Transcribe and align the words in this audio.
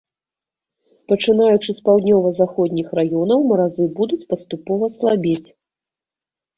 Пачынаючы 1.13 1.69
з 1.75 1.79
паўднёва-заходніх 1.91 2.87
раёнаў, 3.03 3.39
маразы 3.55 3.85
будуць 4.03 4.23
паступова 4.35 4.93
слабець. 4.99 5.49